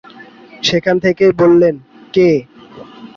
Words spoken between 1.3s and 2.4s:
বললেন, কে?